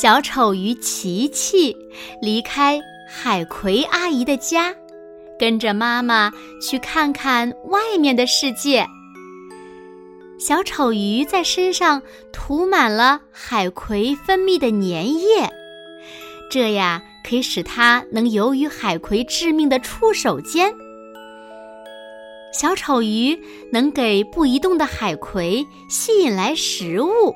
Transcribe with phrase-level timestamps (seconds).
[0.00, 1.76] 小丑鱼琪琪
[2.22, 4.74] 离开海葵阿姨的家，
[5.38, 6.32] 跟着妈妈
[6.62, 8.86] 去看看外面的世界。
[10.38, 12.00] 小丑鱼在身上
[12.32, 15.50] 涂满了海葵分泌的粘液，
[16.50, 20.74] 这呀可以使它能游于海葵致命的触手间。
[22.54, 23.38] 小丑鱼
[23.70, 27.34] 能给不移动的海葵吸引来食物。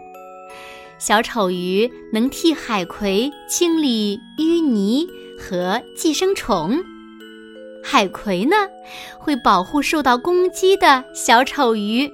[1.07, 5.07] 小丑鱼能替海葵清理淤泥
[5.39, 6.83] 和寄生虫，
[7.83, 8.57] 海葵呢
[9.19, 12.11] 会保护受到攻击的小丑鱼。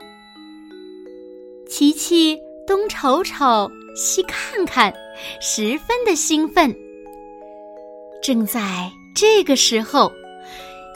[1.68, 4.92] 琪琪东瞅瞅，西看看，
[5.40, 6.74] 十分的兴奋。
[8.20, 10.10] 正在这个时候，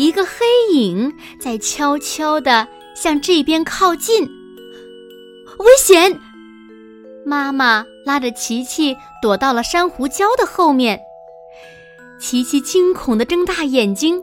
[0.01, 4.25] 一个黑影在悄悄地向这边靠近，
[5.59, 6.21] 危险！
[7.25, 11.01] 妈妈拉着琪琪躲到了珊瑚礁的后面。
[12.21, 14.23] 琪琪惊恐地睁大眼睛，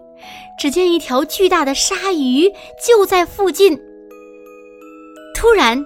[0.58, 2.52] 只见一条巨大的鲨鱼
[2.86, 3.80] 就在附近。
[5.36, 5.84] 突然，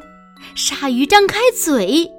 [0.56, 2.12] 鲨鱼张开嘴，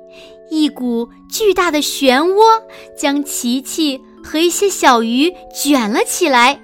[0.51, 2.63] 一股巨大的漩涡
[2.97, 6.61] 将琪琪和一些小鱼卷了起来。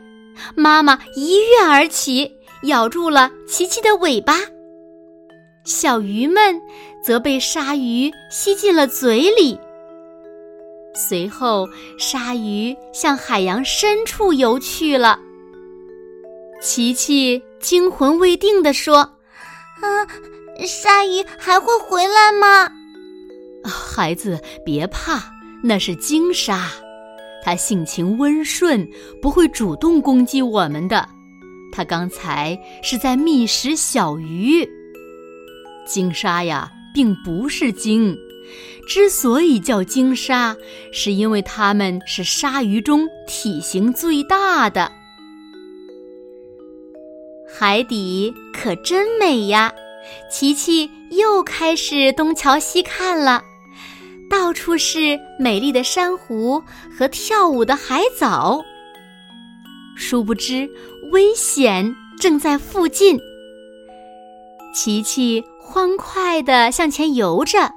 [0.55, 2.33] 妈妈一跃而起，
[2.64, 4.38] 咬住了琪琪的尾巴。
[5.64, 6.60] 小鱼们
[7.03, 9.58] 则被鲨鱼吸进了嘴里。
[10.94, 11.69] 随后，
[11.99, 15.19] 鲨鱼向海洋深处游去了。
[16.60, 18.99] 琪琪惊魂未定地说
[19.81, 20.06] ：“啊，
[20.66, 22.71] 鲨鱼还会回来吗？”
[23.65, 25.22] 孩子，别怕，
[25.65, 26.69] 那是鲸鲨，
[27.43, 28.87] 它性情温顺，
[29.21, 31.09] 不会主动攻击我们的。
[31.72, 34.69] 它刚才是在觅食小鱼。
[35.87, 38.16] 鲸鲨呀，并不是鲸，
[38.86, 40.56] 之所以叫鲸鲨，
[40.92, 44.91] 是因为它们是鲨鱼中体型最大的。
[47.54, 49.72] 海底可真美呀！
[50.31, 53.42] 琪琪又开始东瞧西看了，
[54.28, 58.64] 到处是美丽的珊瑚和跳舞的海藻。
[59.97, 60.69] 殊不知，
[61.12, 63.19] 危险正在附近。
[64.75, 65.44] 琪琪。
[65.65, 67.73] 欢快地向前游着，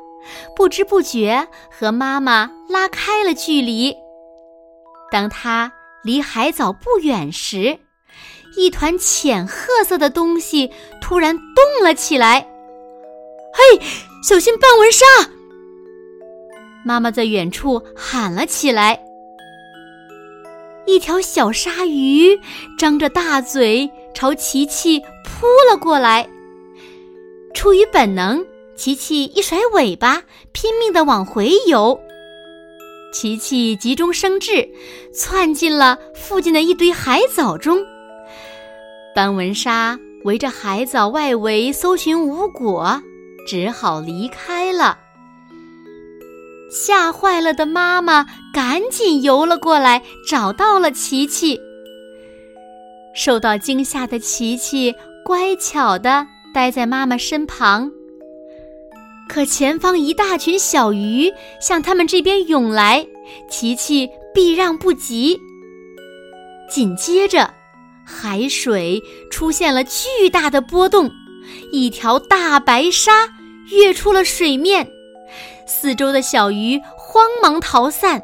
[0.56, 3.96] 不知不觉和妈妈拉开了距离。
[5.12, 5.72] 当他
[6.04, 7.80] 离海藻不远时，
[8.58, 12.42] 一团浅褐色的东西突然动了起来。
[13.54, 13.80] “嘿，
[14.28, 15.06] 小心斑纹鲨！”
[16.84, 19.00] 妈妈在远处喊了起来。
[20.86, 22.40] 一条小鲨鱼
[22.78, 26.28] 张着大嘴朝琪琪扑了过来。
[27.56, 28.46] 出于本能，
[28.76, 30.22] 琪琪一甩尾巴，
[30.52, 31.98] 拼命地往回游。
[33.14, 34.68] 琪琪急中生智，
[35.14, 37.84] 窜进了附近的一堆海藻中。
[39.16, 43.02] 斑纹鲨围着海藻外围搜寻无果，
[43.48, 45.00] 只好离开了。
[46.70, 51.58] 吓坏了的妈妈赶紧游了过来，找到了琪琪。
[53.16, 54.94] 受到惊吓的琪琪
[55.24, 56.28] 乖巧的。
[56.56, 57.92] 待在妈妈身旁，
[59.28, 63.06] 可前方一大群小鱼向他们这边涌来，
[63.50, 65.38] 琪琪避让不及。
[66.70, 67.54] 紧接着，
[68.06, 71.12] 海水出现了巨大的波动，
[71.74, 73.12] 一条大白鲨
[73.74, 74.88] 跃出了水面，
[75.68, 78.24] 四周的小鱼慌忙逃散。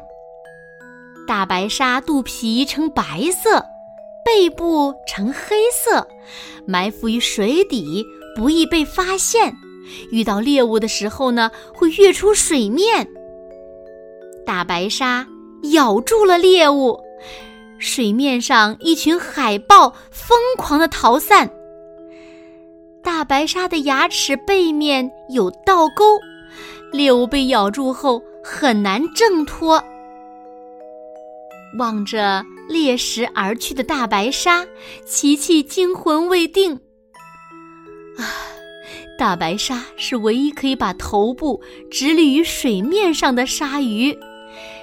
[1.26, 3.62] 大白鲨肚皮呈白色，
[4.24, 6.08] 背部呈黑色，
[6.66, 8.02] 埋伏于水底。
[8.34, 9.56] 不易被发现，
[10.10, 13.06] 遇到猎物的时候呢，会跃出水面。
[14.44, 15.26] 大白鲨
[15.72, 16.98] 咬住了猎物，
[17.78, 21.50] 水面上一群海豹疯狂的逃散。
[23.02, 26.18] 大白鲨的牙齿背面有倒钩，
[26.92, 29.82] 猎物被咬住后很难挣脱。
[31.78, 34.66] 望着猎食而去的大白鲨，
[35.04, 36.78] 琪琪惊魂未定。
[38.18, 38.24] 啊
[39.18, 44.18] 大白鲨是唯一可以把头部直立于水面上的鲨鱼，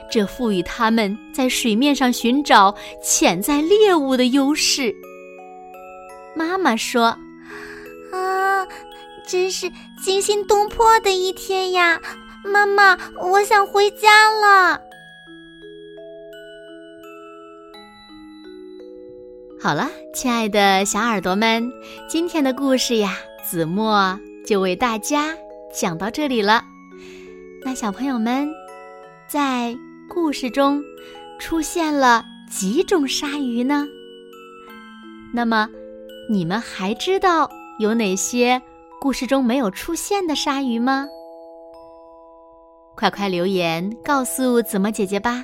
[0.10, 2.74] 这赋予它们在水面上寻找
[3.04, 4.96] 潜在猎物的优势。
[6.36, 7.18] 妈妈说
[8.14, 8.66] ：“啊，
[9.28, 9.70] 真是
[10.02, 12.00] 惊心动魄的一天呀！
[12.46, 14.80] 妈妈，我想回家了。”
[19.62, 21.70] 好了，亲爱的小耳朵们，
[22.08, 25.36] 今天的故事呀，子墨就为大家
[25.74, 26.64] 讲到这里了。
[27.66, 28.50] 那小朋友们，
[29.28, 29.78] 在
[30.08, 30.82] 故事中
[31.42, 33.86] 出现了几种鲨鱼呢？
[35.34, 35.68] 那么，
[36.30, 38.62] 你们还知道有哪些
[39.02, 41.06] 故事中没有出现的鲨鱼吗？
[42.96, 45.44] 快快留言告诉子墨姐姐吧。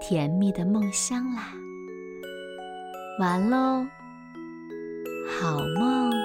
[0.00, 1.52] 甜蜜的梦乡啦，
[3.20, 3.86] 完喽，
[5.40, 6.17] 好梦。